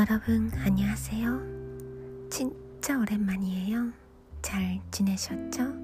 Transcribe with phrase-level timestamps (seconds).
[0.00, 2.30] 여러분, 안녕하세요.
[2.30, 3.92] 진짜 오랜만이에요.
[4.40, 5.74] 잘 지내셨죠?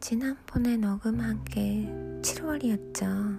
[0.00, 1.86] 지난번에 녹음한 게
[2.22, 3.38] 7월이었죠.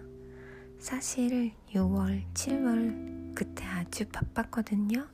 [0.80, 5.06] 사실 6월, 7월 그때 아주 바빴거든요.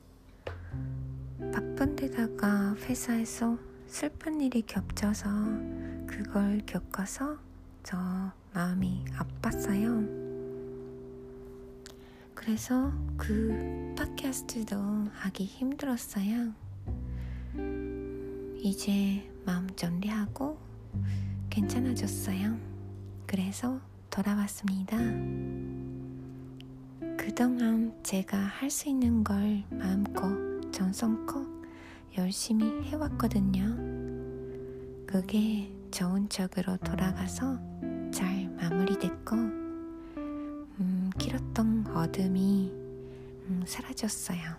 [1.52, 3.58] 바쁜 데다가 회사에서
[3.88, 5.28] 슬픈 일이 겹쳐서
[6.06, 7.36] 그걸 겪어서
[7.82, 7.96] 저
[8.52, 10.27] 마음이 아팠어요.
[12.48, 14.74] 그래서 그 팟캐스트도
[15.12, 16.54] 하기 힘들었어요.
[18.56, 20.58] 이제 마음 정리하고
[21.50, 22.56] 괜찮아졌어요.
[23.26, 24.96] 그래서 돌아왔습니다.
[27.18, 30.34] 그동안 제가 할 수 있는 걸 마음껏
[30.72, 31.46] 정성껏
[32.16, 33.76] 열심히 해왔거든요.
[35.06, 37.58] 그게 좋은 쪽으로 돌아가서
[38.10, 39.67] 잘 마무리됐고
[41.18, 42.70] 길었던 어둠이
[43.48, 44.56] 음, 사라졌어요.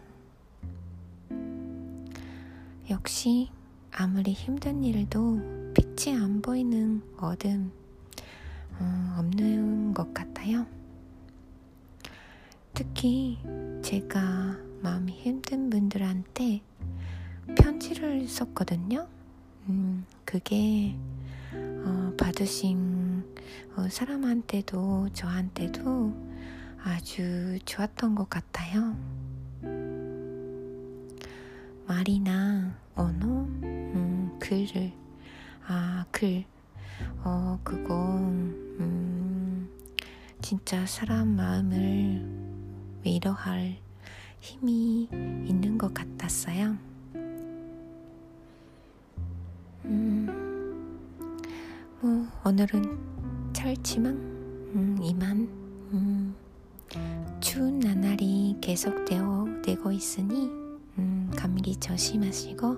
[2.90, 3.50] 역시
[3.92, 7.72] 아무리 힘든 일도 빛이 안 보이는 어둠
[8.80, 10.66] 어, 없는 것 같아요.
[12.74, 13.38] 특히
[13.82, 16.62] 제가 마음이 힘든 분들한테
[17.58, 19.08] 편지를 썼거든요.
[19.68, 20.96] 음, 그게
[21.54, 23.09] 어, 받으신 어,
[23.90, 26.14] 사람한테도 저한테도
[26.84, 28.96] 아주 좋았던 것 같아요.
[31.88, 33.26] 말이나 언어,
[33.64, 34.94] 음, 글을,
[35.68, 36.46] 아, 글,
[37.24, 37.96] 어, 그건,
[38.80, 39.70] 음,
[40.42, 42.24] 진짜 사람 마음을
[43.04, 43.78] 위로할
[44.40, 46.78] 힘이 있는 것 같았어요.
[49.86, 51.00] 음,
[52.02, 53.19] 뭐, 오늘은
[53.60, 55.38] 짧지만, 음, 이만,
[55.92, 56.34] 음,
[57.42, 60.46] 추운 나날이 계속되어 되고 있으니
[60.98, 62.78] 음, 감기 조심하시고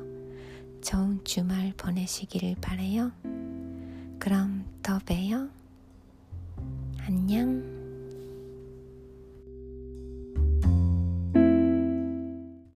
[0.81, 3.11] 좋은 주말 보내시기를 바래요.
[4.17, 5.49] 그럼 더 봬요.
[7.05, 7.80] 안녕.